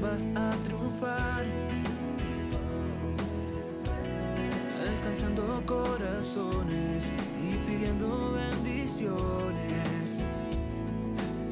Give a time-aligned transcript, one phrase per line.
[0.00, 1.44] vas a triunfar.
[4.86, 7.12] Alcanzando corazones
[7.42, 10.22] y pidiendo bendiciones.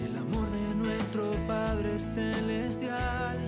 [0.04, 3.38] El amor de nuestro Padre Celestial.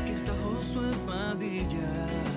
[0.00, 2.31] Aquí está Josué Padilla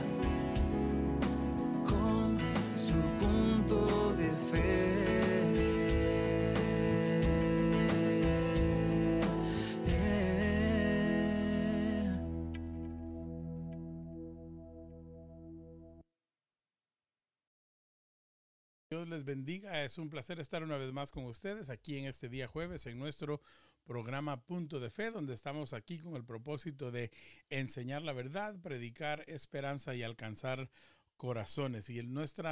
[18.89, 19.83] Dios les bendiga.
[19.83, 22.99] Es un placer estar una vez más con ustedes aquí en este día jueves en
[22.99, 23.41] nuestro
[23.83, 27.09] programa Punto de Fe, donde estamos aquí con el propósito de
[27.49, 30.69] enseñar la verdad, predicar esperanza y alcanzar
[31.17, 31.89] corazones.
[31.89, 32.47] Y nuestro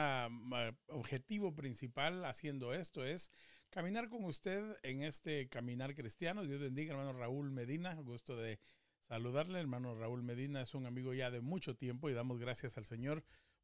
[0.88, 3.30] objetivo principal haciendo esto es
[3.70, 6.44] caminar con usted en este caminar cristiano.
[6.44, 7.94] Dios bendiga, hermano Raúl Medina.
[7.94, 8.58] Gusto de
[9.08, 9.60] saludarle.
[9.60, 13.24] Hermano Raúl Medina es un amigo ya de mucho tiempo y damos gracias al Señor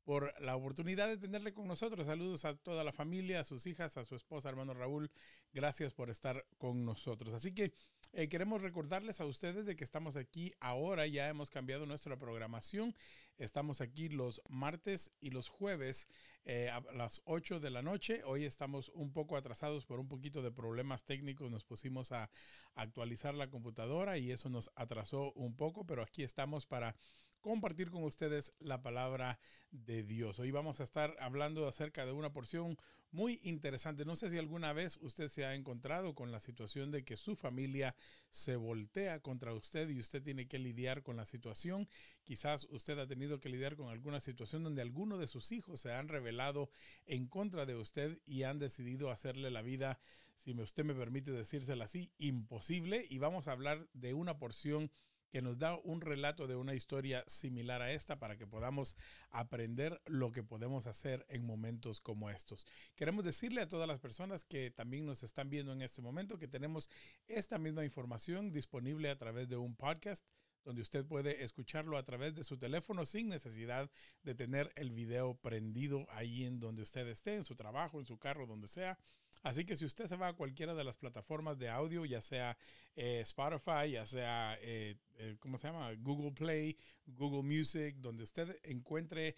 [0.09, 2.07] por la oportunidad de tenerle con nosotros.
[2.07, 5.11] Saludos a toda la familia, a sus hijas, a su esposa, hermano Raúl.
[5.53, 7.31] Gracias por estar con nosotros.
[7.35, 7.73] Así que
[8.13, 12.95] eh, queremos recordarles a ustedes de que estamos aquí ahora, ya hemos cambiado nuestra programación.
[13.37, 16.07] Estamos aquí los martes y los jueves
[16.43, 18.23] eh, a las 8 de la noche.
[18.23, 21.51] Hoy estamos un poco atrasados por un poquito de problemas técnicos.
[21.51, 22.31] Nos pusimos a
[22.73, 26.95] actualizar la computadora y eso nos atrasó un poco, pero aquí estamos para
[27.41, 29.39] compartir con ustedes la palabra
[29.71, 30.39] de Dios.
[30.39, 32.77] Hoy vamos a estar hablando acerca de una porción
[33.11, 34.05] muy interesante.
[34.05, 37.35] No sé si alguna vez usted se ha encontrado con la situación de que su
[37.35, 37.95] familia
[38.29, 41.87] se voltea contra usted y usted tiene que lidiar con la situación.
[42.23, 45.93] Quizás usted ha tenido que lidiar con alguna situación donde alguno de sus hijos se
[45.93, 46.69] han revelado
[47.05, 49.99] en contra de usted y han decidido hacerle la vida,
[50.37, 53.05] si usted me permite decírsela así, imposible.
[53.09, 54.91] Y vamos a hablar de una porción
[55.29, 58.95] que nos da un relato de una historia similar a esta para que podamos
[59.29, 62.65] aprender lo que podemos hacer en momentos como estos.
[62.95, 66.47] Queremos decirle a todas las personas que también nos están viendo en este momento que
[66.47, 66.89] tenemos
[67.27, 70.25] esta misma información disponible a través de un podcast
[70.63, 73.89] donde usted puede escucharlo a través de su teléfono sin necesidad
[74.23, 78.17] de tener el video prendido ahí en donde usted esté, en su trabajo, en su
[78.17, 78.97] carro, donde sea.
[79.41, 82.57] Así que si usted se va a cualquiera de las plataformas de audio, ya sea
[82.95, 85.93] eh, Spotify, ya sea, eh, eh, ¿cómo se llama?
[85.97, 89.35] Google Play, Google Music, donde usted encuentre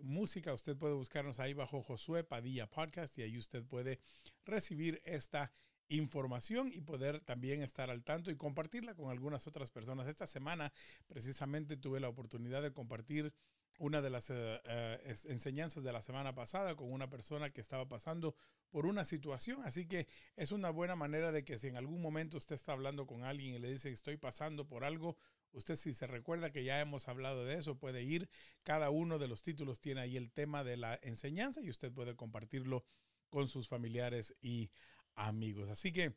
[0.00, 3.98] música, usted puede buscarnos ahí bajo Josué Padilla Podcast y ahí usted puede
[4.46, 5.52] recibir esta
[5.88, 10.06] información y poder también estar al tanto y compartirla con algunas otras personas.
[10.06, 10.72] Esta semana
[11.06, 13.32] precisamente tuve la oportunidad de compartir
[13.78, 17.88] una de las eh, eh, enseñanzas de la semana pasada con una persona que estaba
[17.88, 18.34] pasando
[18.70, 19.62] por una situación.
[19.64, 23.06] Así que es una buena manera de que si en algún momento usted está hablando
[23.06, 25.16] con alguien y le dice estoy pasando por algo,
[25.52, 28.28] usted si se recuerda que ya hemos hablado de eso, puede ir.
[28.64, 32.16] Cada uno de los títulos tiene ahí el tema de la enseñanza y usted puede
[32.16, 32.84] compartirlo
[33.30, 34.70] con sus familiares y
[35.18, 35.68] amigos.
[35.68, 36.14] Así que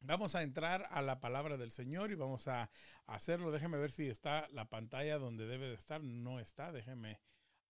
[0.00, 2.70] vamos a entrar a la palabra del Señor y vamos a
[3.06, 3.50] hacerlo.
[3.50, 6.02] Déjeme ver si está la pantalla donde debe de estar.
[6.02, 7.20] No está, déjeme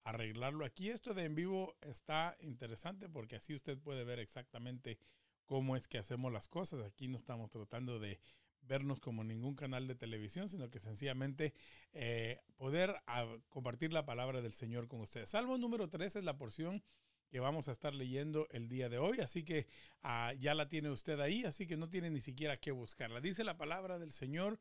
[0.04, 0.90] arreglarlo aquí.
[0.90, 4.98] Esto de en vivo está interesante porque así usted puede ver exactamente
[5.46, 6.84] cómo es que hacemos las cosas.
[6.84, 8.20] Aquí no estamos tratando de
[8.62, 11.54] vernos como ningún canal de televisión, sino que sencillamente
[11.92, 15.30] eh, poder ah, compartir la palabra del Señor con ustedes.
[15.30, 16.82] Salmo número 3 es la porción
[17.28, 19.20] que vamos a estar leyendo el día de hoy.
[19.20, 19.66] Así que
[20.02, 23.20] ah, ya la tiene usted ahí, así que no tiene ni siquiera que buscarla.
[23.20, 24.58] Dice la palabra del Señor,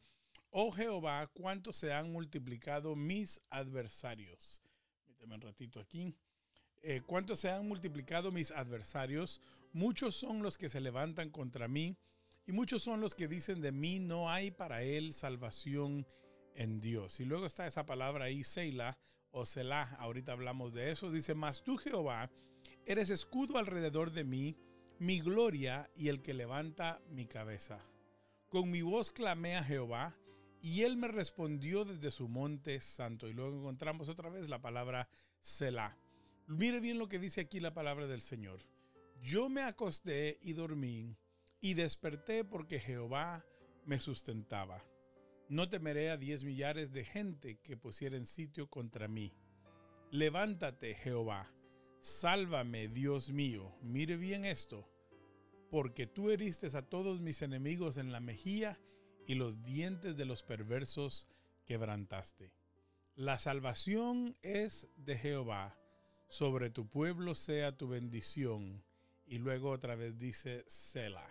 [0.51, 4.61] oh Jehová, cuánto se han multiplicado mis adversarios.
[4.97, 6.13] Permíteme un ratito aquí.
[6.83, 9.41] Eh, cuánto se han multiplicado mis adversarios.
[9.73, 11.97] Muchos son los que se levantan contra mí
[12.47, 16.07] y muchos son los que dicen de mí, no hay para él salvación
[16.55, 17.19] en Dios.
[17.19, 18.97] Y luego está esa palabra ahí, Selah
[19.31, 21.11] o Selah, ahorita hablamos de eso.
[21.11, 22.31] Dice, mas tú Jehová,
[22.85, 24.57] eres escudo alrededor de mí,
[24.99, 27.79] mi gloria y el que levanta mi cabeza.
[28.49, 30.15] Con mi voz clamé a Jehová
[30.61, 33.27] y él me respondió desde su monte santo.
[33.27, 35.09] Y luego encontramos otra vez la palabra
[35.41, 35.97] Selah.
[36.47, 38.65] Mire bien lo que dice aquí la palabra del Señor.
[39.21, 41.17] Yo me acosté y dormí
[41.59, 43.45] y desperté porque Jehová
[43.85, 44.83] me sustentaba.
[45.49, 49.33] No temeré a diez millares de gente que pusieren sitio contra mí.
[50.11, 51.51] Levántate, Jehová,
[51.99, 53.71] sálvame, Dios mío.
[53.81, 54.87] Mire bien esto,
[55.69, 58.79] porque tú heriste a todos mis enemigos en la mejilla
[59.25, 61.27] y los dientes de los perversos
[61.65, 62.51] quebrantaste.
[63.15, 65.77] La salvación es de Jehová,
[66.27, 68.83] sobre tu pueblo sea tu bendición.
[69.25, 71.27] Y luego otra vez dice Selah.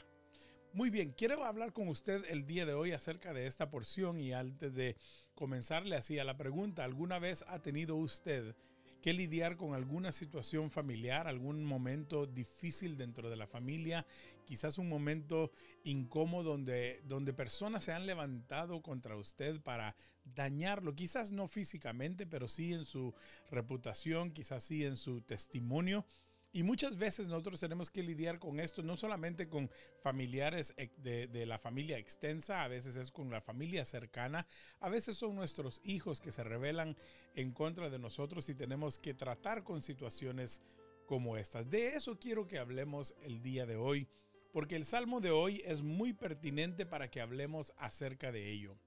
[0.73, 4.35] Muy bien, quiero hablar con usted el día de hoy acerca de esta porción y
[4.35, 4.97] antes de
[5.35, 8.55] comenzarle así a la pregunta, ¿alguna vez ha tenido usted
[9.06, 14.05] que lidiar con alguna situación familiar, algún momento difícil dentro de la familia,
[14.44, 15.53] quizás un momento
[15.85, 19.94] incómodo donde, donde personas se han levantado contra usted para
[20.25, 23.14] dañarlo, quizás no físicamente, pero sí en su
[23.49, 26.05] reputación, quizás sí en su testimonio.
[26.56, 29.70] Y muchas veces nosotros tenemos que lidiar con esto, no solamente con
[30.00, 34.47] familiares de, la familia extensa, a veces es con la familia cercana,
[34.81, 36.97] a veces son nuestros hijos que se rebelan
[37.35, 40.62] en contra de nosotros y tenemos que tratar con situaciones
[41.05, 41.69] como estas.
[41.69, 44.09] De eso quiero que hablemos el día de hoy,
[44.50, 48.79] porque el salmo de hoy es muy pertinente para que hablemos acerca de ello.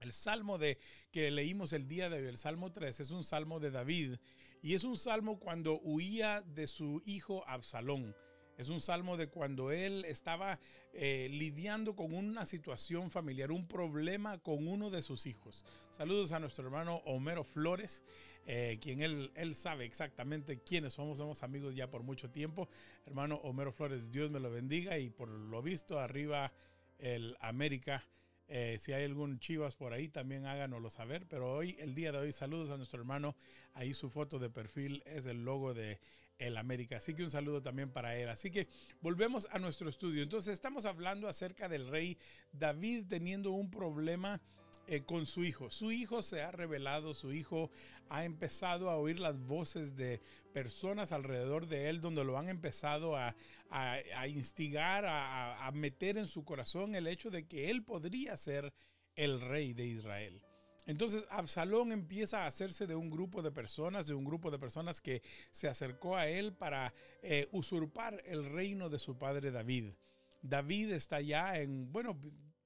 [0.00, 0.76] El salmo de
[1.10, 4.18] que leímos el día de hoy, el salmo 3, es un salmo de David
[4.62, 8.14] y es un salmo cuando huía de su hijo Absalón.
[8.56, 10.58] Es un salmo de cuando él estaba
[10.92, 15.64] eh, lidiando con una situación familiar, un problema con uno de sus hijos.
[15.90, 18.02] Saludos a nuestro hermano Homero Flores,
[18.46, 22.68] eh, quien él, él sabe exactamente quiénes somos, somos amigos ya por mucho tiempo.
[23.06, 26.52] Hermano Homero Flores, Dios me lo bendiga y por lo visto arriba
[26.98, 28.02] el América.
[28.48, 31.26] Eh, si hay algún Chivas por ahí, también háganoslo saber.
[31.28, 33.36] Pero hoy, el día de hoy, saludos a nuestro hermano.
[33.74, 36.00] Ahí su foto de perfil es el logo de
[36.38, 36.96] el América.
[36.96, 38.28] Así que un saludo también para él.
[38.28, 38.68] Así que
[39.00, 40.22] volvemos a nuestro estudio.
[40.22, 42.16] Entonces estamos hablando acerca del rey
[42.52, 44.40] David teniendo un problema
[44.88, 45.70] eh, con su hijo.
[45.70, 47.70] Su hijo se ha revelado, su hijo
[48.08, 50.20] ha empezado a oír las voces de
[50.52, 53.34] personas alrededor de él, donde lo han empezado a,
[54.26, 58.72] instigar, a, a meter en su corazón el hecho de que él podría ser
[59.14, 60.40] el rey de Israel.
[60.88, 65.02] Entonces Absalón empieza a hacerse de un grupo de personas, de un grupo de personas
[65.02, 65.20] que
[65.50, 69.92] se acercó a él para eh, usurpar el reino de su padre David.
[70.40, 72.18] David está ya en, bueno,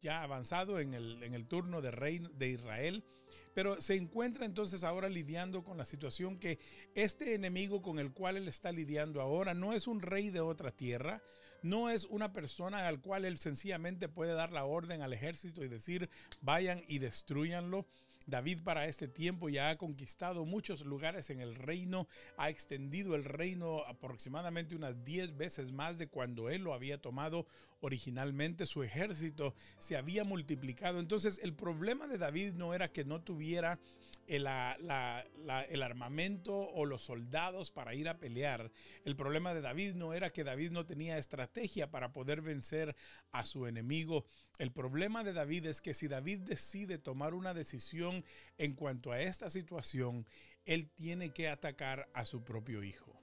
[0.03, 3.05] ya avanzado en el, en el turno de rey de Israel,
[3.55, 6.59] pero se encuentra entonces ahora lidiando con la situación que
[6.95, 10.73] este enemigo con el cual él está lidiando ahora no es un rey de otra
[10.73, 11.23] tierra,
[11.63, 15.69] no es una persona al cual él sencillamente puede dar la orden al ejército y
[15.69, 16.11] decir
[16.41, 17.87] vayan y destruyanlo.
[18.27, 23.25] David para este tiempo ya ha conquistado muchos lugares en el reino, ha extendido el
[23.25, 27.47] reino aproximadamente unas 10 veces más de cuando él lo había tomado
[27.81, 31.01] originalmente, su ejército se había multiplicado.
[31.01, 33.79] Entonces el problema de David no era que no tuviera
[34.37, 38.71] el, armamento o los soldados para ir a pelear.
[39.05, 42.97] El problema de David no era que David no tenía estrategia para poder vencer
[43.31, 44.25] a su enemigo.
[44.59, 48.25] El problema de David es que si David decide tomar una decisión
[48.57, 50.27] en cuanto a esta situación,
[50.65, 53.23] él tiene que atacar a su propio hijo.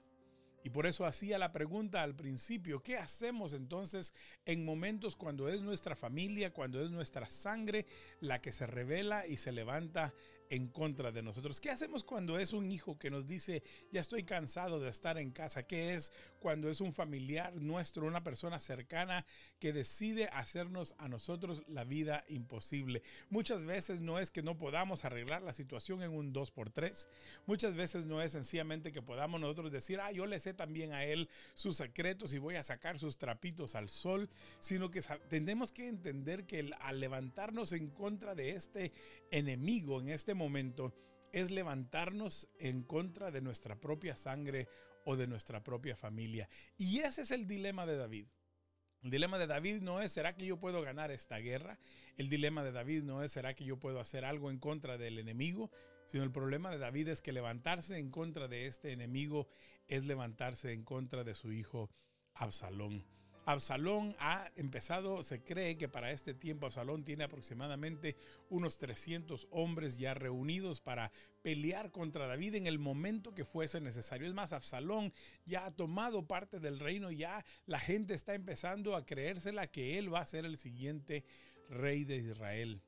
[0.62, 4.12] Y por eso hacía la pregunta al principio, ¿qué hacemos entonces
[4.44, 7.86] en momentos cuando es nuestra familia, cuando es nuestra sangre
[8.20, 10.12] la que se revela y se levanta
[10.50, 11.60] en contra de nosotros.
[11.60, 15.30] ¿Qué hacemos cuando es un hijo que nos dice, ya estoy cansado de estar en
[15.30, 15.62] casa?
[15.62, 19.24] ¿Qué es cuando es un familiar nuestro, una persona cercana
[19.60, 23.02] que decide hacernos a nosotros la vida imposible?
[23.30, 27.08] Muchas veces no es que no podamos arreglar la situación en un 2x3.
[27.46, 31.04] Muchas veces no es sencillamente que podamos nosotros decir, ah, yo le sé también a
[31.04, 34.28] él sus secretos y voy a sacar sus trapitos al sol,
[34.58, 38.92] sino que tenemos que entender que al levantarnos en contra de este
[39.30, 40.92] enemigo en este momento
[41.32, 44.66] es levantarnos en contra de nuestra propia sangre
[45.04, 46.48] o de nuestra propia familia.
[46.76, 48.26] Y ese es el dilema de David.
[49.02, 51.78] El dilema de David no es, ¿será que yo puedo ganar esta guerra?
[52.16, 55.18] El dilema de David no es, ¿será que yo puedo hacer algo en contra del
[55.18, 55.70] enemigo?
[56.06, 59.48] Sino el problema de David es que levantarse en contra de este enemigo
[59.88, 61.90] es levantarse en contra de su hijo
[62.34, 63.04] Absalón.
[63.52, 68.16] Absalón ha empezado, se cree que para este tiempo Absalón tiene aproximadamente
[68.48, 71.10] unos 300 hombres ya reunidos para
[71.42, 74.28] pelear contra David en el momento que fuese necesario.
[74.28, 75.12] Es más, Absalón
[75.46, 80.12] ya ha tomado parte del reino, ya la gente está empezando a creérsela que él
[80.12, 81.24] va a ser el siguiente
[81.68, 82.82] rey de Israel.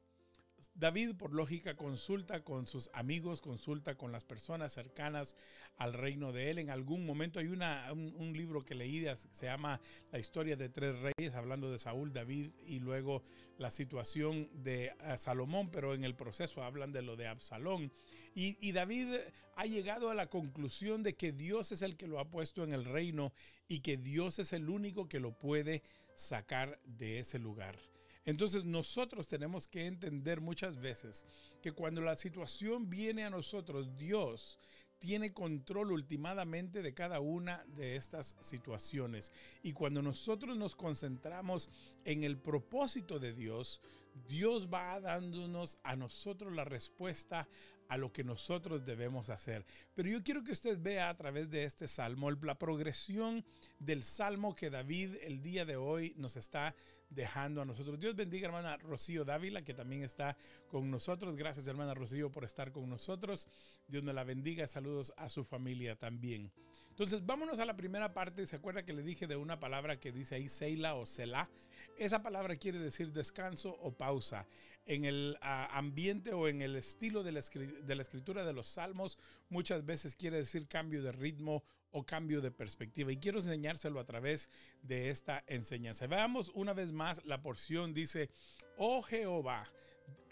[0.74, 5.36] David, por lógica, consulta con sus amigos, consulta con las personas cercanas
[5.76, 6.58] al reino de él.
[6.58, 10.96] En algún momento hay una, un, libro que leí, se llama La historia de tres
[10.98, 13.22] reyes, hablando de Saúl, David y luego
[13.58, 17.92] la situación de eh, Salomón, pero en el proceso hablan de lo de Absalón.
[18.34, 19.08] Y, y David
[19.56, 22.72] ha llegado a la conclusión de que Dios es el que lo ha puesto en
[22.72, 23.32] el reino
[23.68, 25.82] y que Dios es el único que lo puede
[26.14, 27.91] sacar de ese lugar.
[28.24, 31.26] Entonces nosotros tenemos que entender muchas veces
[31.60, 34.58] que cuando la situación viene a nosotros, Dios
[35.02, 39.32] tiene control ultimadamente de cada una de estas situaciones.
[39.64, 41.70] Y cuando nosotros nos concentramos
[42.04, 43.80] en el propósito de Dios,
[44.28, 47.48] Dios va dándonos a nosotros la respuesta
[47.88, 49.64] a lo que nosotros debemos hacer.
[49.94, 53.44] Pero yo quiero que usted vea a través de este salmo la progresión
[53.78, 56.74] del salmo que David el día de hoy nos está
[57.10, 57.98] dejando a nosotros.
[58.00, 60.36] Dios bendiga hermana Rocío Dávila, que también está
[60.68, 61.36] con nosotros.
[61.36, 63.48] Gracias hermana Rocío por estar con nosotros.
[63.86, 64.66] Dios nos la bendiga.
[64.66, 66.50] Saludos a su familia también.
[66.90, 68.46] Entonces, vámonos a la primera parte.
[68.46, 71.48] ¿Se acuerda que le dije de una palabra que dice ahí Seila o Selah?
[71.98, 74.46] Esa palabra quiere decir descanso o pausa.
[74.84, 79.18] En el ambiente o en el estilo de la, de la escritura de los salmos,
[79.48, 83.12] muchas veces quiere decir cambio de ritmo o cambio de perspectiva.
[83.12, 84.50] Y quiero enseñárselo a través
[84.82, 86.06] de esta enseñanza.
[86.06, 87.94] Veamos una vez más la porción.
[87.94, 88.30] Dice,
[88.76, 89.64] oh Jehová,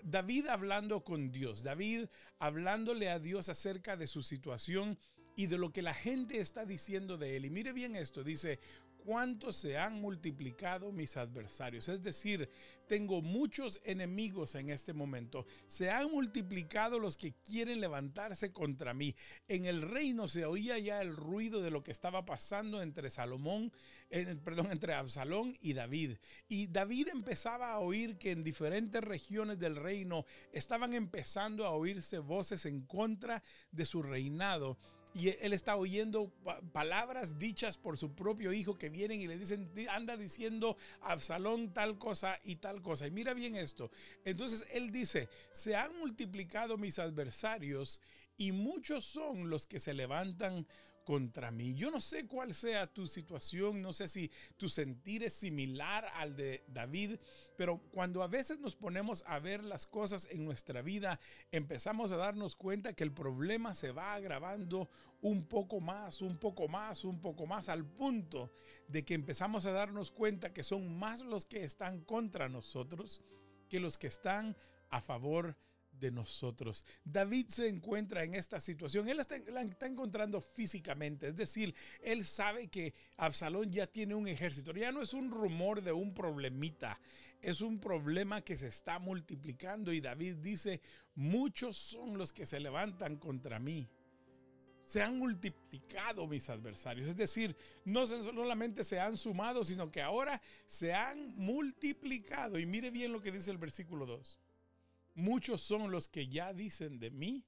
[0.03, 2.07] David hablando con Dios, David
[2.39, 4.99] hablándole a Dios acerca de su situación
[5.37, 7.45] y de lo que la gente está diciendo de él.
[7.45, 8.59] Y mire bien esto, dice,
[9.05, 11.89] cuánto se han multiplicado mis adversarios.
[11.89, 12.49] Es decir,
[12.87, 15.47] tengo muchos enemigos en este momento.
[15.67, 19.15] Se han multiplicado los que quieren levantarse contra mí.
[19.49, 23.73] En el reino se oía ya el ruido de lo que estaba pasando entre Salomón,
[24.45, 26.19] perdón, entre Absalón y David.
[26.49, 32.19] Y David empezaba a oír que en diferentes regiones del reino estaban empezando a oírse
[32.19, 34.79] voces en contra de su reinado
[35.15, 36.33] y él está oyendo
[36.73, 41.99] palabras dichas por su propio hijo que vienen y le dicen, anda diciendo Absalón tal
[41.99, 43.07] cosa y tal cosa.
[43.07, 43.91] Y mira bien esto.
[44.25, 48.01] Entonces él dice, se han multiplicado mis adversarios
[48.37, 50.67] y muchos son los que se levantan
[51.05, 51.75] contra mí.
[51.75, 56.37] Yo no sé cuál sea tu situación, no sé si tu sentir es similar al
[56.37, 57.19] de David,
[57.57, 62.17] pero cuando a veces nos ponemos a ver las cosas en nuestra vida, empezamos a
[62.17, 64.91] darnos cuenta que el problema se va agravando
[65.23, 68.53] un poco más, un poco más, un poco más, al punto
[68.89, 73.23] de que empezamos a darnos cuenta que son más los que están contra nosotros
[73.71, 74.57] que los que están
[74.91, 75.70] a favor de
[76.01, 76.85] de nosotros.
[77.05, 82.25] David se encuentra en esta situación, él está, la está encontrando físicamente, es decir, él
[82.25, 86.99] sabe que Absalón ya tiene un ejército, ya no es un rumor de un problemita,
[87.43, 90.81] es un problema que se está multiplicando y David dice,
[91.15, 93.89] muchos son los que se levantan contra mí.
[94.85, 100.43] Se han multiplicado mis adversarios, es decir, no solamente se han sumado, sino que ahora
[100.67, 102.59] se han multiplicado.
[102.59, 104.39] Y mire bien lo que dice el versículo 2
[105.21, 107.45] Muchos son los que ya dicen de mí,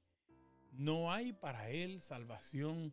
[0.73, 2.93] no hay para él salvación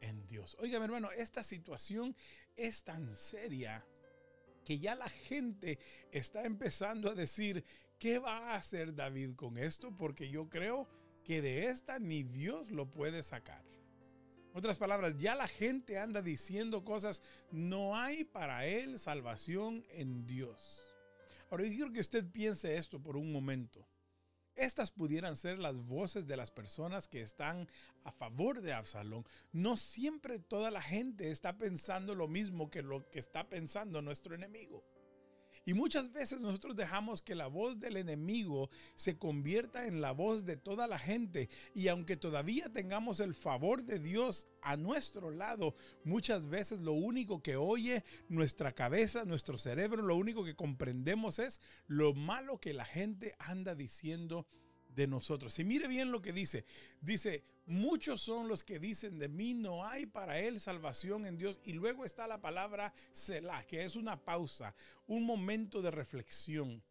[0.00, 0.56] en Dios.
[0.58, 2.16] Oiga, mi hermano, esta situación
[2.56, 3.86] es tan seria
[4.64, 5.78] que ya la gente
[6.10, 7.64] está empezando a decir,
[8.00, 9.96] ¿qué va a hacer David con esto?
[9.96, 10.88] Porque yo creo
[11.22, 13.64] que de esta ni Dios lo puede sacar.
[14.54, 20.82] Otras palabras, ya la gente anda diciendo cosas, no hay para él salvación en Dios.
[21.48, 23.86] Ahora yo quiero que usted piense esto por un momento.
[24.60, 27.66] Estas pudieran ser las voces de las personas que están
[28.04, 29.24] a favor de Absalón.
[29.52, 34.34] No siempre toda la gente está pensando lo mismo que lo que está pensando nuestro
[34.34, 34.84] enemigo.
[35.66, 40.44] Y muchas veces nosotros dejamos que la voz del enemigo se convierta en la voz
[40.44, 41.48] de toda la gente.
[41.74, 45.74] Y aunque todavía tengamos el favor de Dios a nuestro lado,
[46.04, 51.60] muchas veces lo único que oye nuestra cabeza, nuestro cerebro, lo único que comprendemos es
[51.86, 54.46] lo malo que la gente anda diciendo
[54.94, 55.58] de nosotros.
[55.58, 56.64] Y mire bien lo que dice.
[57.00, 61.60] Dice, muchos son los que dicen de mí, no hay para él salvación en Dios.
[61.64, 64.74] Y luego está la palabra Selah, que es una pausa,
[65.06, 66.82] un momento de reflexión.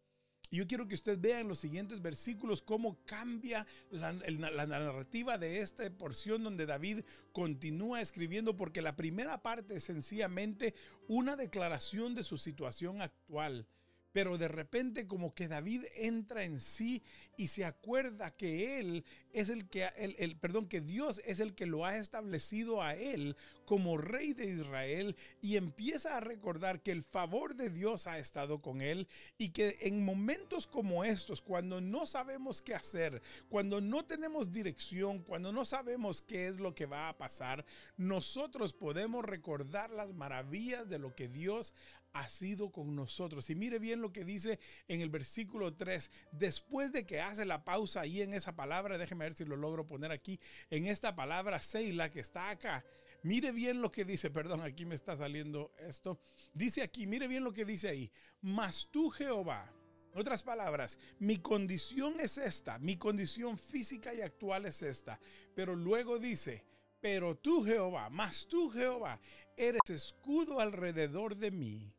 [0.52, 5.38] Y yo quiero que usted vea en los siguientes versículos cómo cambia la, la, narrativa
[5.38, 10.74] de esta porción donde David continúa escribiendo, porque la primera parte es sencillamente
[11.06, 13.68] una declaración de su situación actual
[14.12, 17.02] pero de repente como que David entra en sí
[17.36, 21.66] y se acuerda que él es el que, el, perdón, que Dios es el que
[21.66, 27.02] lo ha establecido a él como rey de Israel y empieza a recordar que el
[27.02, 29.06] favor de Dios ha estado con él
[29.38, 35.20] y que en momentos como estos, cuando no sabemos qué hacer, cuando no tenemos dirección,
[35.22, 37.64] cuando no sabemos qué es lo que va a pasar,
[37.96, 41.72] nosotros podemos recordar las maravillas de lo que Dios
[42.12, 43.50] ha sido con nosotros.
[43.50, 47.64] Y mire bien lo que dice en el versículo 3, después de que hace la
[47.64, 50.40] pausa ahí en esa palabra, déjeme ver si lo logro poner aquí,
[50.70, 52.84] en esta palabra Seila que está acá.
[53.22, 56.20] Mire bien lo que dice, perdón, aquí me está saliendo esto.
[56.54, 59.70] Dice aquí, mire bien lo que dice ahí, mas tú Jehová,
[60.14, 65.20] Otras palabras, mi condición es esta, mi condición física y actual es esta.
[65.54, 66.64] Pero luego dice,
[67.00, 69.20] pero tú Jehová, más tú Jehová,
[69.56, 71.94] eres escudo alrededor de mí,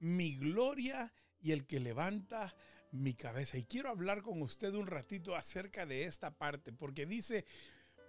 [0.00, 2.54] mi gloria y el que levanta
[2.92, 3.58] mi cabeza.
[3.58, 7.44] Y quiero hablar con usted un ratito acerca de esta parte, porque dice,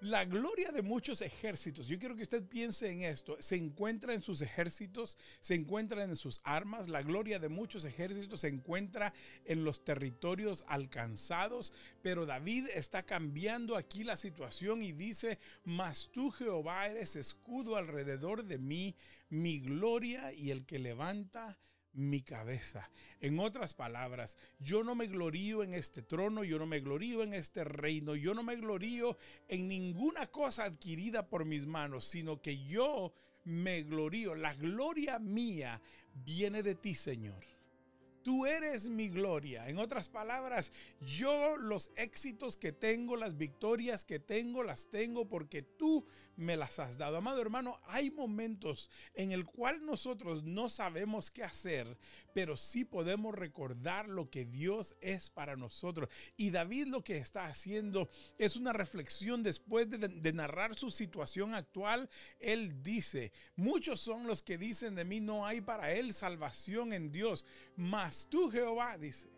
[0.02, 4.22] la gloria de muchos ejércitos, yo quiero que usted piense en esto, se encuentra en
[4.22, 9.14] sus ejércitos, se encuentra en sus armas, la gloria de muchos ejércitos se encuentra
[9.46, 16.30] en los territorios alcanzados, pero David está cambiando aquí la situación y dice, mas tú
[16.30, 18.96] Jehová eres escudo alrededor de mí,
[19.30, 21.77] mi gloria y el que levanta mi
[22.22, 22.90] cabeza.
[23.20, 27.34] En otras palabras, yo no me glorío en este trono, yo no me glorío en
[27.34, 32.66] este reino, yo no me glorío en ninguna cosa adquirida por mis manos, sino que
[32.66, 33.14] yo
[33.46, 34.36] me glorío.
[34.36, 35.82] La gloria mía
[36.14, 37.44] viene de ti, Señor.
[38.24, 39.70] Tú eres mi gloria.
[39.70, 45.62] En otras palabras, yo los éxitos que tengo, las victorias que tengo, las tengo porque
[45.62, 46.06] tú
[46.38, 47.18] me las has dado.
[47.18, 51.98] Amado hermano, hay momentos en el cual nosotros no sabemos qué hacer,
[52.34, 56.10] pero sí podemos recordar lo que Dios es para nosotros.
[56.38, 62.10] Y David lo que está haciendo es una reflexión después de, narrar su situación actual.
[62.40, 67.12] Él dice, muchos son los que dicen de mí, no hay para él salvación en
[67.12, 67.44] Dios,
[67.76, 69.30] mas tú Jehová, dice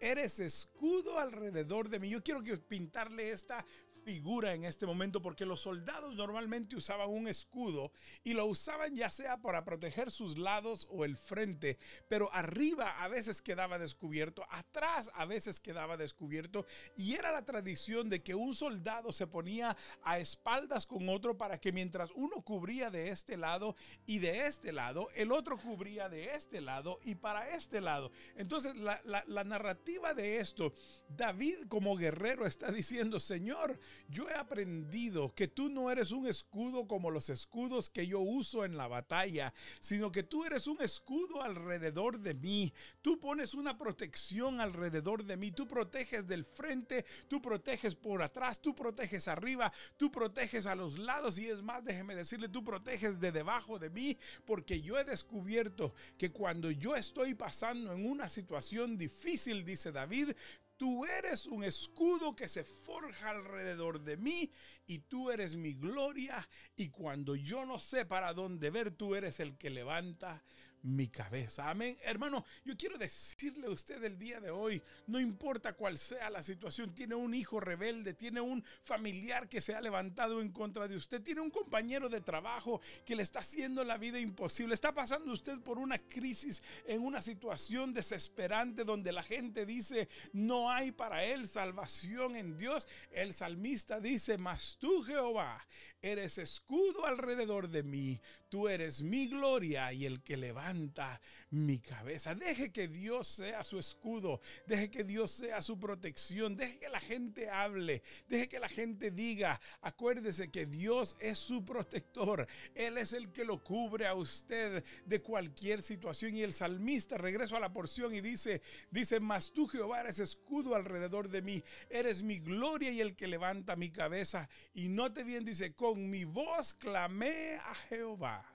[0.00, 2.08] eres escudo alrededor de mí.
[2.08, 3.64] Yo quiero que pintarle esta
[4.00, 7.92] figura en este momento porque los soldados normalmente usaban un escudo
[8.24, 11.78] y lo usaban ya sea para proteger sus lados o el frente,
[12.08, 16.66] pero arriba a veces quedaba descubierto, atrás a veces quedaba descubierto
[16.96, 21.58] y era la tradición de que un soldado se ponía a espaldas con otro para
[21.58, 26.34] que mientras uno cubría de este lado y de este lado, el otro cubría de
[26.34, 28.10] este lado y para este lado.
[28.36, 30.72] Entonces la, la narrativa de esto,
[31.08, 33.78] David como guerrero está diciendo, Señor,
[34.08, 38.64] yo he aprendido que tú no eres un escudo como los escudos que yo uso
[38.64, 42.72] en la batalla, sino que tú eres un escudo alrededor de mí.
[43.02, 45.52] Tú pones una protección alrededor de mí.
[45.52, 50.98] Tú proteges del frente, tú proteges por atrás, tú proteges arriba, tú proteges a los
[50.98, 55.04] lados y es más, déjeme decirle, tú proteges de debajo de mí porque yo he
[55.04, 60.30] descubierto que cuando yo estoy pasando en una situación difícil, dice David,
[60.80, 64.50] Tú eres un escudo que se forja alrededor de mí
[64.86, 66.48] y tú eres mi gloria.
[66.74, 70.42] Y cuando yo no sé para dónde ver, tú eres el que levanta
[70.82, 71.68] mi cabeza.
[71.68, 71.98] Amén.
[72.02, 76.42] Hermano, yo quiero decirle a usted el día de hoy, no importa cuál sea la
[76.42, 80.96] situación, tiene un hijo rebelde, tiene un familiar que se ha levantado en contra de
[80.96, 85.32] usted, tiene un compañero de trabajo que le está haciendo la vida imposible, está pasando
[85.32, 91.24] usted por una crisis en una situación desesperante donde la gente dice, no hay para
[91.24, 92.88] él salvación en Dios.
[93.10, 95.66] El salmista dice, mas tú Jehová
[96.02, 102.34] eres escudo alrededor de mí, tú eres mi gloria y el que levanta mi cabeza.
[102.34, 107.00] Deje que Dios sea su escudo, deje que Dios sea su protección, deje que la
[107.00, 113.12] gente hable, deje que la gente diga, acuérdese que Dios es su protector, Él es
[113.12, 116.36] el que lo cubre a usted de cualquier situación.
[116.36, 120.74] Y el salmista, regreso a la porción y dice, dice, mas tú Jehová eres escudo
[120.74, 124.48] alrededor de mí, eres mi gloria y el que levanta mi cabeza.
[124.72, 128.54] Y note bien, dice, con mi voz clamé a Jehová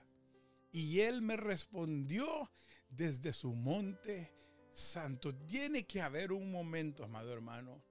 [0.72, 2.50] y él me respondió
[2.96, 4.32] desde su monte
[4.72, 5.34] santo.
[5.34, 7.82] Tiene que haber un momento, amado hermano,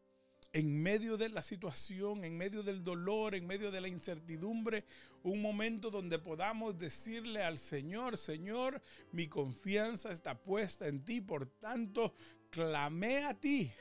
[0.53, 4.85] en medio de la situación, en medio del dolor, en medio de la incertidumbre,
[5.23, 11.47] un momento donde podamos decirle al Señor, Señor, mi confianza está puesta en ti, por
[11.47, 12.13] tanto,
[12.49, 13.71] clamé a ti.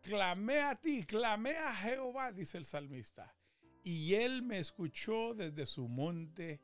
[0.00, 3.34] Clamé a ti, clamé a Jehová, dice el salmista
[3.88, 6.60] y él me escuchó desde su monte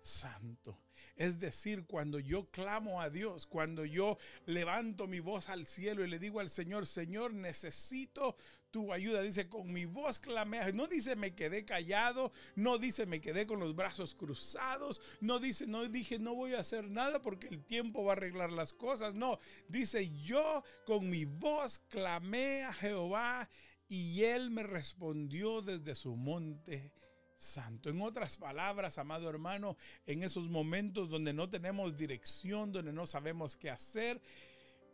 [0.00, 0.78] santo.
[1.18, 6.08] Es decir, cuando yo clamo a Dios, cuando yo levanto mi voz al cielo y
[6.08, 8.36] le digo al Señor, Señor, necesito
[8.70, 9.20] tu ayuda.
[9.22, 10.72] Dice, con mi voz clamé.
[10.72, 15.66] No dice me quedé callado, no dice me quedé con los brazos cruzados, no dice,
[15.66, 19.12] no dije no voy a hacer nada porque el tiempo va a arreglar las cosas.
[19.16, 23.48] No, dice yo con mi voz clamé a Jehová
[23.88, 26.92] y él me respondió desde su monte
[27.38, 27.88] santo.
[27.88, 33.56] En otras palabras, amado hermano, en esos momentos donde no tenemos dirección, donde no sabemos
[33.56, 34.20] qué hacer,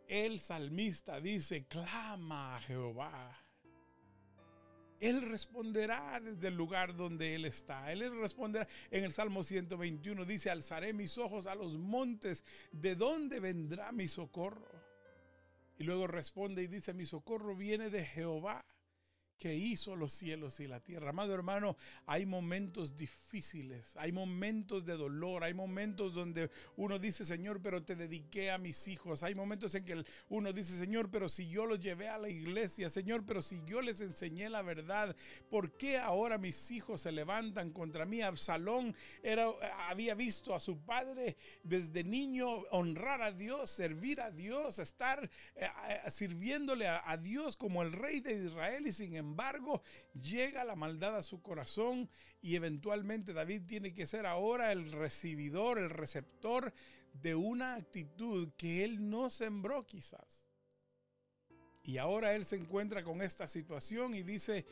[0.07, 3.41] el salmista dice, clama a Jehová.
[4.99, 7.91] Él responderá desde el lugar donde Él está.
[7.91, 13.39] Él responderá en el Salmo 121, dice, alzaré mis ojos a los montes, ¿de dónde
[13.39, 14.71] vendrá mi socorro?
[15.77, 18.63] Y luego responde y dice, mi socorro viene de Jehová
[19.37, 21.09] que hizo los cielos y la tierra.
[21.09, 27.61] Amado hermano, hay momentos difíciles, hay momentos de dolor, hay momentos donde uno dice, Señor,
[27.61, 29.23] pero te dediqué a mis hijos.
[29.23, 32.89] Hay momentos en que uno dice, Señor, pero si yo los llevé a la iglesia,
[32.89, 35.15] Señor, pero si yo les enseñé la verdad,
[35.49, 38.21] ¿por qué ahora mis hijos se levantan contra mí?
[38.21, 39.47] Absalón era,
[39.89, 45.67] había visto a su padre desde niño honrar a Dios, servir a Dios, estar eh,
[45.89, 49.81] eh, sirviéndole a, a Dios como el rey de Israel y sin embargo, embargo,
[50.13, 52.09] llega la maldad a su corazón
[52.41, 56.73] y eventualmente David tiene que ser ahora el recibidor, el receptor
[57.13, 60.45] de una actitud que él no sembró quizás.
[61.83, 64.65] Y ahora él se encuentra con esta situación y dice,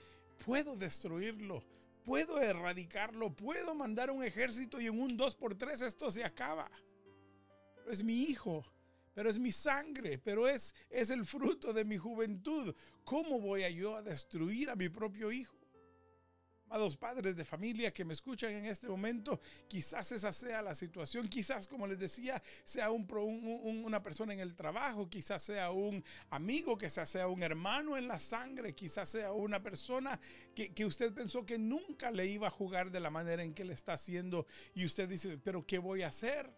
[0.45, 1.63] puedo destruirlo,
[2.03, 6.71] puedo erradicarlo, puedo mandar un ejército y en un 2 por 3 esto se acaba.
[7.75, 8.65] Pero es mi hijo,
[9.13, 12.75] pero es mi sangre, pero es, es el fruto de mi juventud.
[13.03, 15.57] ¿Cómo voy a yo a destruir a mi propio hijo?
[16.65, 21.27] Amados padres de familia que me escuchan en este momento, quizás esa sea la situación,
[21.27, 23.05] quizás como les decía, sea un,
[23.85, 28.17] una persona en el trabajo, quizás sea un amigo, quizás sea un hermano en la
[28.17, 30.19] sangre, quizás sea una persona
[30.55, 33.65] que, que usted pensó que nunca le iba a jugar de la manera en que
[33.65, 36.49] le está haciendo y usted dice, pero ¿qué voy a hacer?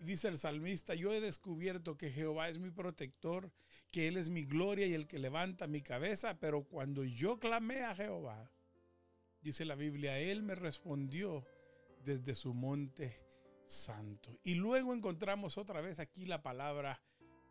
[0.00, 3.50] Dice el salmista, yo he descubierto que Jehová es mi protector,
[3.90, 7.82] que Él es mi gloria y el que levanta mi cabeza, pero cuando yo clamé
[7.82, 8.50] a Jehová,
[9.42, 11.44] dice la Biblia, Él me respondió
[12.04, 13.20] desde su monte
[13.66, 14.38] santo.
[14.42, 17.00] Y luego encontramos otra vez aquí la palabra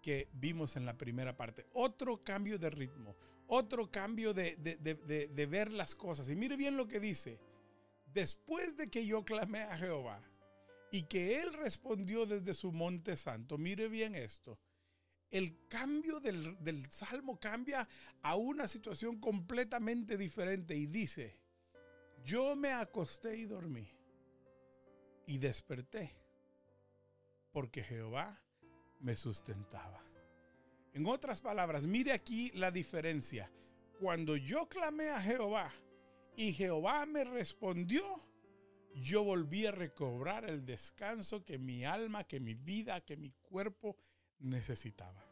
[0.02, 1.66] que vimos en la primera parte.
[1.74, 3.16] Otro cambio de ritmo,
[3.48, 6.30] otro cambio de, de ver las cosas.
[6.30, 7.40] Y mire bien lo que dice.
[8.06, 10.29] Después de que yo clamé a Jehová,
[10.92, 13.58] y que él respondió desde su monte santo.
[13.58, 14.60] Mire bien esto.
[15.30, 17.88] El cambio del, del, salmo cambia
[18.24, 21.38] a una situación completamente diferente y dice,
[22.24, 23.88] yo me acosté y dormí
[25.28, 26.16] y desperté
[27.52, 28.42] porque Jehová
[29.00, 30.04] me sustentaba.
[30.94, 33.52] En otras palabras, mire aquí la diferencia.
[34.00, 35.72] Cuando yo clamé a Jehová
[36.36, 38.04] y Jehová me respondió,
[38.96, 43.98] yo volví a recobrar el descanso que mi alma, que mi vida, que mi cuerpo
[44.40, 45.29] necesitaba.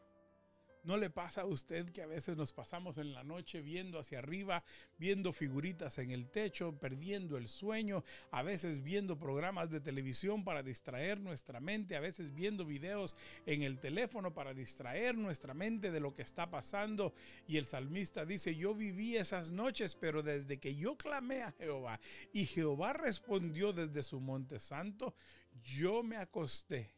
[0.84, 4.20] ¿No le pasa a usted que a veces nos pasamos en la noche viendo hacia
[4.20, 4.64] arriba,
[4.96, 10.62] viendo figuritas en el techo, perdiendo el sueño, a veces viendo programas de televisión para
[10.62, 16.00] distraer nuestra mente, a veces viendo videos en el teléfono para distraer nuestra mente de
[16.00, 17.12] lo que está pasando?
[17.46, 22.00] Y el salmista dice, yo viví esas noches, pero desde que yo clamé a Jehová
[22.32, 25.14] y Jehová respondió desde su monte santo,
[25.62, 26.94] yo me acosté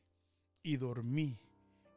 [0.63, 1.39] y dormí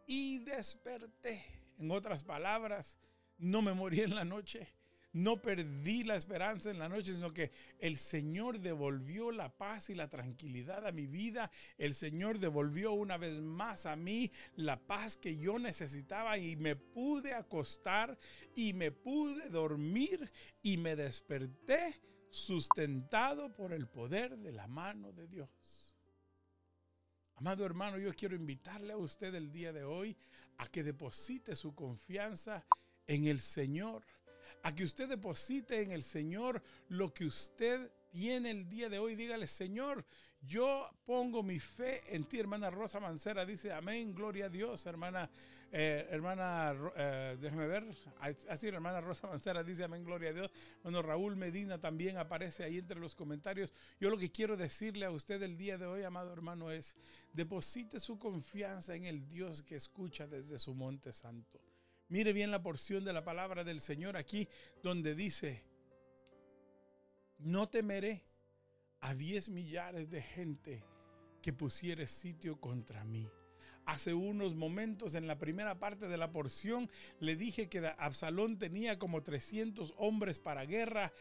[0.08, 3.00] y desperté en otras palabras,
[3.38, 4.68] no me morí en la noche,
[5.14, 9.96] no perdí la esperanza en la noche, sino que el Señor devolvió la paz y
[9.96, 11.52] la tranquilidad a mi vida.
[11.78, 16.76] El Señor devolvió una vez más a mí la paz que yo necesitaba y me
[16.76, 18.18] pude acostar
[18.56, 20.32] y me pude dormir
[20.64, 25.96] y me desperté sustentado por el poder de la mano de Dios.
[27.36, 30.16] Amado hermano, yo quiero invitarle a usted el día de hoy
[30.58, 32.66] a que deposite su confianza
[33.08, 34.06] en el Señor,
[34.64, 39.16] a que usted deposite en el Señor lo que usted tiene el día de hoy.
[39.16, 40.06] Dígale, Señor,
[40.42, 43.46] yo pongo mi fe en ti, hermana Rosa Mancera.
[43.46, 45.30] Dice, amén, gloria a Dios, hermana,
[45.76, 47.84] eh, hermana, eh, ver.
[48.48, 50.52] Así, la hermana Rosa Mancera dice, amén, gloria a Dios.
[50.84, 53.74] Bueno, Raúl Medina también aparece ahí entre los comentarios.
[54.00, 56.96] Yo lo que quiero decirle a usted el día de hoy, amado hermano, es,
[57.34, 61.60] deposite su confianza en el Dios que escucha desde su monte santo.
[62.08, 64.48] Mire bien la porción de la palabra del Señor aquí,
[64.84, 65.64] donde dice,
[67.40, 68.24] no temeré
[69.00, 70.84] a diez millares de gente
[71.42, 73.28] que pusiere sitio contra mí.
[73.86, 78.98] Hace unos momentos en la primera parte de la porción le dije que Absalón tenía
[78.98, 81.12] como 300 hombres para guerra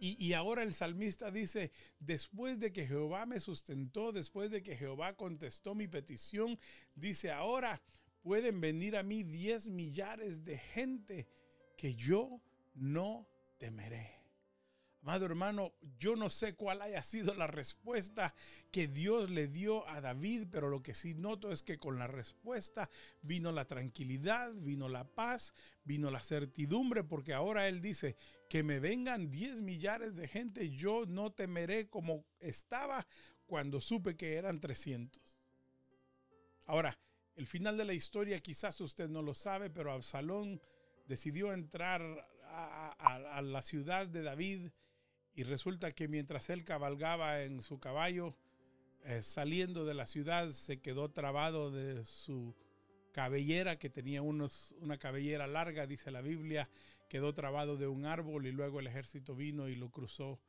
[0.00, 4.76] y, y, ahora el salmista dice, después de que Jehová me sustentó, después de que
[4.76, 6.56] Jehová contestó mi petición,
[6.94, 7.82] dice, ahora
[8.22, 11.26] pueden venir a mí 10 millares de gente
[11.76, 12.40] que yo
[12.74, 13.26] no
[13.58, 14.17] temeré.
[15.02, 18.34] Amado hermano, yo no sé cuál haya sido la respuesta
[18.70, 22.08] que Dios le dio a David, pero lo que sí noto es que con la
[22.08, 22.90] respuesta
[23.22, 28.16] vino la tranquilidad, vino la paz, vino la certidumbre, porque ahora él dice,
[28.48, 33.06] que me vengan 10 millares de gente, yo no temeré como estaba
[33.46, 35.38] cuando supe que eran 300.
[36.66, 36.98] Ahora,
[37.36, 40.60] El final de la historia quizás usted no lo sabe, pero Absalón
[41.06, 42.02] decidió entrar
[42.48, 44.70] a, la ciudad de David
[45.38, 48.34] y resulta que mientras él cabalgaba en su caballo,
[49.04, 52.56] eh, saliendo de la ciudad, se quedó trabado de su
[53.12, 56.68] cabellera, que tenía unos, una cabellera larga, dice la Biblia,
[57.08, 60.40] quedó trabado de un árbol y luego el ejército vino y lo cruzó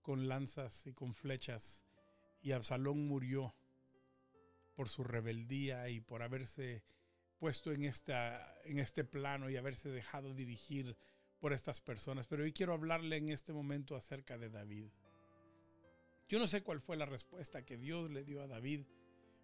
[0.00, 1.84] con lanzas y con flechas.
[2.40, 3.54] Y Absalón murió
[4.74, 6.82] por su rebeldía y por haberse
[7.38, 10.96] puesto en, esta, en este plano y haberse dejado dirigir
[11.40, 12.26] por estas personas.
[12.26, 14.88] Pero hoy quiero hablarle en este momento acerca de David.
[16.28, 18.84] Yo no sé cuál fue la respuesta que Dios le dio a David,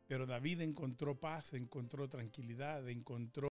[0.06, 3.48] pero David encontró paz, encontró tranquilidad, encontró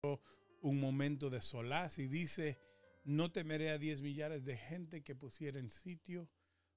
[0.61, 2.59] un momento de solaz y dice,
[3.03, 6.29] no temeré a diez millares de gente que pusiera en sitio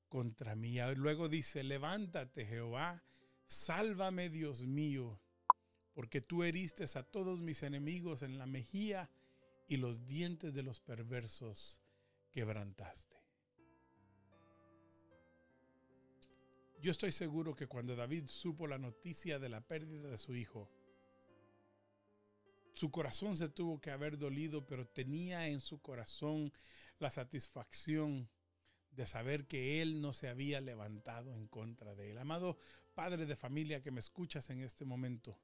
[0.08, 0.78] contra mí.
[0.94, 3.02] Luego dice, levántate Jehová
[3.46, 5.20] Sálvame, Dios mío,
[5.94, 9.08] porque tú heriste a todos mis enemigos en la mejilla
[9.68, 11.80] y los dientes de los perversos
[12.30, 13.16] quebrantaste.
[16.80, 20.70] Yo estoy seguro que cuando David supo la noticia de la pérdida de su hijo,
[22.74, 26.52] su corazón se tuvo que haber dolido, pero tenía en su corazón
[26.98, 28.28] la satisfacción
[28.90, 32.18] de saber que Él no se había levantado en contra de Él.
[32.18, 32.58] Amado
[32.94, 35.38] padre de familia que me escuchas en este momento,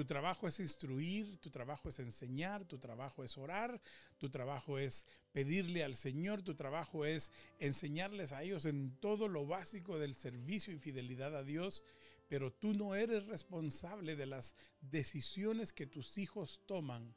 [0.00, 3.82] tu trabajo es instruir, tu trabajo es enseñar, tu trabajo es orar,
[4.16, 9.46] tu trabajo es pedirle al Señor, tu trabajo es enseñarles a ellos en todo lo
[9.46, 11.84] básico del servicio y fidelidad a Dios,
[12.30, 17.14] pero tú no eres responsable de las decisiones que tus hijos toman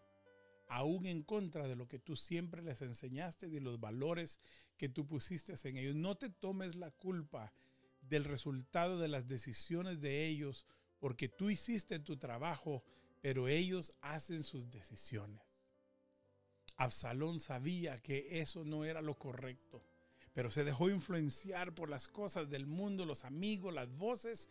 [0.67, 4.41] aún en contra de lo que tú siempre les enseñaste, de los valores
[4.75, 5.95] que tú pusiste en ellos.
[5.95, 7.53] No te tomes la culpa
[8.01, 10.67] del resultado de las decisiones de ellos,
[11.03, 12.81] porque tú hiciste tu trabajo,
[13.19, 15.41] pero ellos hacen sus decisiones.
[16.77, 19.83] Absalón sabía que eso no era lo correcto,
[20.31, 24.47] pero se dejó influenciar por las cosas del mundo, los amigos, las voces,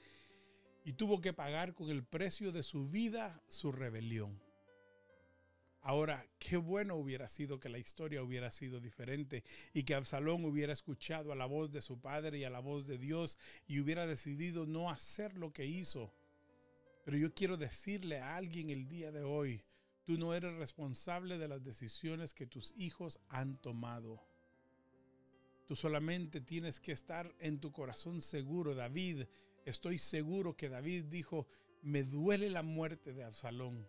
[0.85, 4.39] y tuvo que pagar con el precio de su vida su rebelión.
[5.81, 10.75] Ahora, qué bueno hubiera sido que la historia hubiera sido diferente y que Absalón hubiera
[10.75, 14.07] escuchado a la voz de su padre y a la voz de Dios y hubiera
[14.07, 16.13] decidido no hacer lo que hizo.
[17.05, 19.65] Pero yo quiero decirle a alguien el día de hoy,
[20.05, 24.23] tú no eres responsable de las decisiones que tus hijos han tomado.
[25.67, 28.75] Tú solamente tienes que estar en tu corazón seguro.
[28.75, 29.25] David,
[29.65, 31.47] estoy seguro que David dijo,
[31.83, 33.89] me duele la muerte de Absalón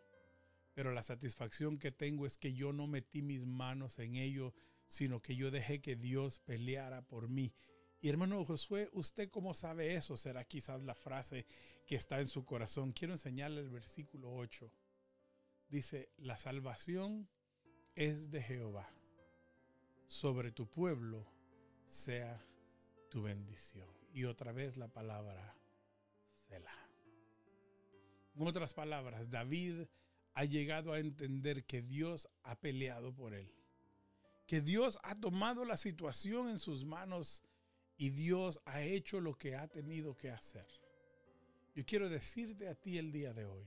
[0.73, 4.53] pero la satisfacción que tengo es que yo no metí mis manos en ello,
[4.87, 7.53] sino que yo dejé que Dios peleara por mí.
[8.03, 10.17] Y hermano Josué, ¿usted cómo sabe eso?
[10.17, 11.45] Será quizás la frase
[11.85, 12.91] que está en su corazón.
[12.91, 14.69] Quiero enseñarle el versículo 8.
[15.69, 17.29] Dice, la salvación
[17.95, 18.93] es de Jehová.
[20.05, 21.25] Sobre tu pueblo
[21.87, 22.45] sea
[23.09, 23.87] tu bendición.
[24.13, 25.55] Y otra vez la palabra
[26.49, 26.89] Selah.
[28.35, 29.85] En otras palabras, David
[30.33, 33.49] ha llegado a entender que Dios ha peleado por él,
[34.45, 37.45] que Dios ha tomado la situación en sus manos
[38.03, 40.67] y Dios ha hecho lo que ha tenido que hacer.
[41.73, 43.65] Yo quiero decirte a ti el día de hoy,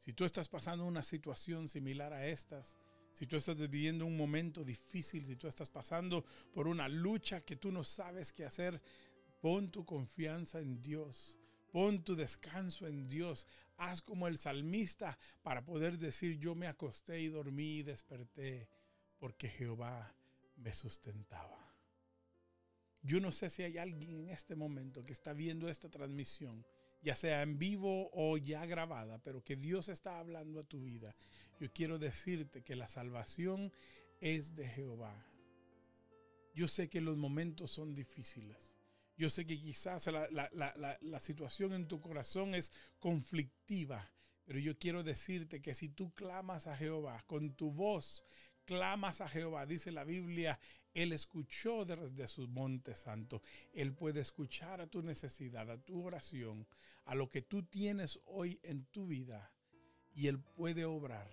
[0.00, 2.76] si tú estás pasando una situación similar a estas,
[3.14, 7.56] si tú estás viviendo un momento difícil, si tú estás pasando por una lucha que
[7.56, 8.82] tú no sabes qué hacer,
[9.40, 11.38] pon tu confianza en Dios.
[11.70, 13.46] Pon tu descanso en Dios.
[13.78, 18.68] Haz como el salmista para poder decir, yo me acosté y dormí y desperté
[19.18, 20.14] porque Jehová
[20.56, 21.61] me sustentaba.
[23.02, 26.64] Yo no sé si hay alguien en este momento que está viendo esta transmisión,
[27.02, 31.16] ya sea en vivo o ya grabada, pero que Dios está hablando a tu vida.
[31.58, 33.72] Yo quiero decirte que la salvación
[34.20, 35.26] es de Jehová.
[36.54, 38.72] Yo sé que los momentos son difíciles.
[39.16, 44.10] Yo sé que quizás la, situación en tu corazón es conflictiva,
[44.44, 48.24] pero yo quiero decirte que si tú clamas a Jehová con tu voz,
[48.64, 50.58] clamas a Jehová, dice la Biblia,
[50.94, 53.40] Él escuchó desde su monte santo.
[53.72, 56.66] Él puede escuchar a tu necesidad, a tu oración,
[57.04, 59.50] a lo que tú tienes hoy en tu vida
[60.14, 61.30] y Él puede obrar.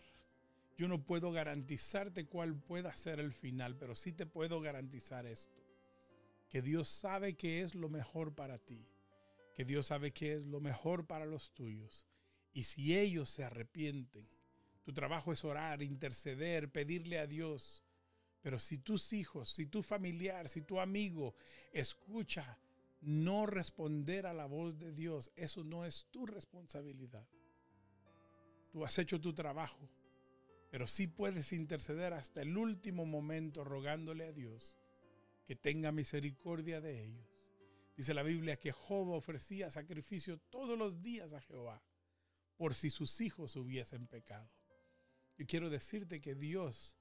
[0.77, 5.59] Yo no puedo garantizarte cuál pueda ser el final, pero sí te puedo garantizar esto
[6.49, 8.83] que Dios sabe que es lo mejor para ti,
[9.53, 12.07] que Dios sabe que es lo mejor para los tuyos.
[12.53, 14.27] Y si ellos se arrepienten,
[14.83, 17.83] tu trabajo es orar, interceder, pedirle a Dios.
[18.41, 21.35] Pero si tus hijos, si tu familiar, si tu amigo
[21.73, 22.57] escucha
[23.01, 27.27] no responder a la voz de Dios, eso no es tu responsabilidad.
[28.71, 29.89] tú has hecho tu trabajo,
[30.69, 34.77] pero sí puedes interceder hasta el último momento rogándole a Dios
[35.45, 37.55] que tenga misericordia de ellos.
[37.97, 41.81] Dice la Biblia que Job ofrecía sacrificio todos los días a Jehová
[42.55, 44.49] por si sus hijos hubiesen pecado.
[45.37, 46.98] Yo quiero decirte que Dios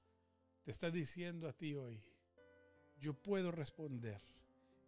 [0.63, 2.01] te está diciendo a ti hoy,
[2.99, 4.21] yo puedo responder,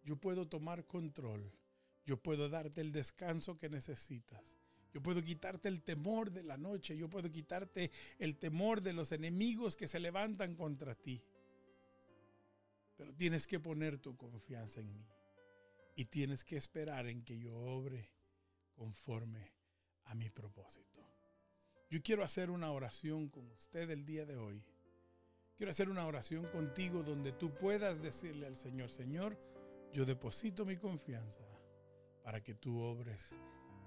[0.04, 1.50] yo puedo tomar control,
[2.04, 4.42] yo puedo darte el descanso que necesitas.
[4.92, 6.96] Yo puedo quitarte el temor de la noche.
[6.96, 11.22] Yo puedo quitarte el temor de los enemigos que se levantan contra ti.
[12.96, 15.06] Pero tienes que poner tu confianza en mí.
[15.96, 18.10] Y tienes que esperar en que yo obre
[18.74, 19.52] conforme
[20.04, 21.00] a mi propósito.
[21.88, 24.62] Yo quiero hacer una oración con usted el día de hoy.
[25.62, 29.38] Quiero hacer una oración contigo donde tú puedas decirle al Señor, Señor,
[29.92, 31.44] yo deposito mi confianza
[32.24, 33.38] para que tú obres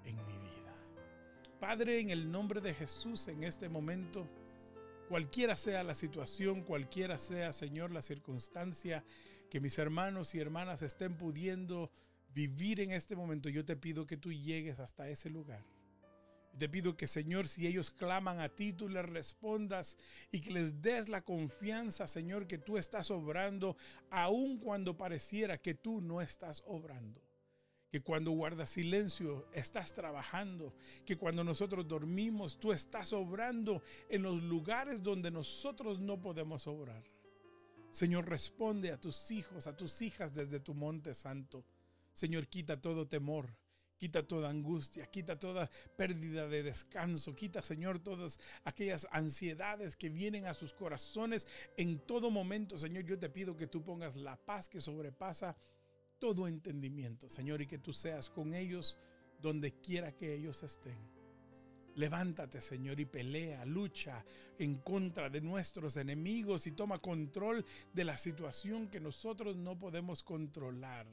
[0.05, 0.73] en mi vida.
[1.59, 4.25] Padre, en el nombre de Jesús, en este momento,
[5.09, 9.03] cualquiera sea la situación, cualquiera sea, Señor, la circunstancia
[9.49, 11.91] que mis hermanos y hermanas estén pudiendo
[12.33, 15.65] vivir en este momento, yo te pido que tú llegues hasta ese lugar.
[16.57, 19.97] Te pido que, Señor, si ellos claman a ti, tú les respondas
[20.31, 23.75] y que les des la confianza, Señor, que tú estás obrando,
[24.09, 27.21] aun cuando pareciera que tú no estás obrando
[27.95, 30.73] que cuando guardas silencio estás trabajando,
[31.05, 37.05] que cuando nosotros dormimos tú estás obrando en los lugares donde nosotros no podemos obrar.
[37.91, 41.63] Señor, responde a tus hijos, a tus hijas desde tu monte santo.
[42.11, 43.55] Señor, quita todo temor,
[43.97, 50.45] quita toda angustia, quita toda pérdida de descanso, quita, Señor, todas aquellas ansiedades que vienen
[50.45, 52.77] a sus corazones en todo momento.
[52.77, 55.55] Señor, yo te pido que tú pongas la paz que sobrepasa
[56.19, 58.97] todo entendimiento, Señor, y que tú seas con ellos
[59.41, 60.97] donde quiera que ellos estén.
[61.95, 64.25] Levántate, Señor, y pelea, lucha
[64.59, 70.21] en contra de nuestros enemigos y toma control de la situación que nosotros no podemos
[70.21, 71.07] controlar.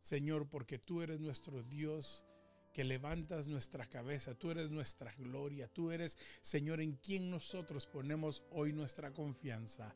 [0.00, 2.24] Señor, porque tú eres nuestro Dios
[2.72, 8.44] que levantas nuestra cabeza, tú eres nuestra gloria, tú eres, Señor, en quien nosotros ponemos
[8.50, 9.94] hoy nuestra confianza.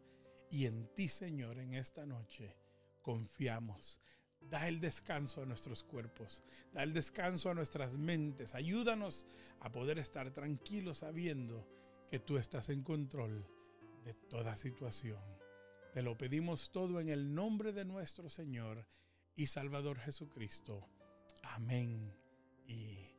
[0.50, 2.56] Y en ti, Señor, en esta noche
[3.02, 4.00] confiamos.
[4.40, 8.54] Da el descanso a nuestros cuerpos, da el descanso a nuestras mentes.
[8.54, 9.26] Ayúdanos
[9.60, 11.66] a poder estar tranquilos sabiendo
[12.10, 13.46] que tú estás en control
[14.04, 15.22] de toda situación.
[15.94, 18.86] Te lo pedimos todo en el nombre de nuestro Señor
[19.36, 20.88] y Salvador Jesucristo.
[21.42, 22.12] Amén
[22.66, 23.14] y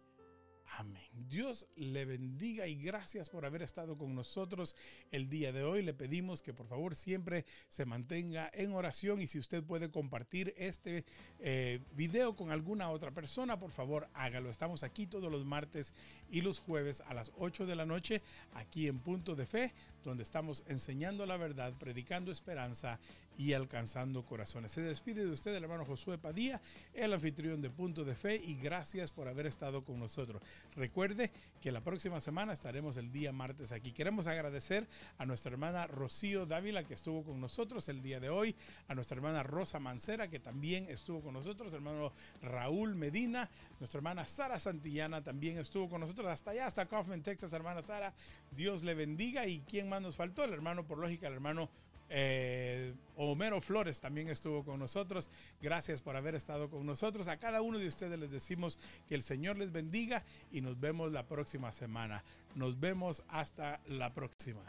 [0.78, 1.04] Amén.
[1.30, 4.75] Dios le bendiga y gracias por haber estado con nosotros
[5.10, 5.82] el día de hoy.
[5.82, 10.54] Le pedimos que por favor siempre se mantenga en oración y si usted puede compartir
[10.58, 11.06] este
[11.39, 14.49] eh, video con alguna otra persona, por favor hágalo.
[14.49, 15.93] Estamos aquí todos los martes
[16.30, 18.21] y los jueves a las 8 de la noche
[18.54, 19.73] aquí en Punto de Fe,
[20.09, 22.99] donde estamos enseñando la verdad, predicando esperanza
[23.37, 24.71] y alcanzando corazones.
[24.71, 26.61] Se despide de usted el hermano Josué Padilla,
[26.93, 30.41] el anfitrión de Punto de Fe, y gracias por haber estado con nosotros.
[30.75, 33.91] Recuerde que la próxima semana estaremos el día martes aquí.
[33.91, 34.87] Queremos agradecer
[35.17, 38.55] a nuestra hermana Rocío Dávila, que estuvo con nosotros el día de hoy,
[38.87, 44.25] a nuestra hermana Rosa Mancera, que también estuvo con nosotros, hermano Raúl Medina, nuestra hermana
[44.25, 48.13] Sara Santillana también estuvo con nosotros, hasta allá, hasta Kaufman, Texas, hermana Sara.
[48.51, 49.47] Dios le bendiga.
[49.47, 51.69] ¿Y quién nos faltó, el hermano, por lógica, el hermano
[52.10, 55.29] eh, Homero Flores también estuvo con nosotros.
[55.62, 57.27] Gracias por haber estado con nosotros.
[57.27, 61.12] A cada uno de ustedes les decimos que el Señor les bendiga y nos vemos
[61.12, 62.23] la próxima semana.
[62.55, 64.63] Nos vemos hasta la próxima.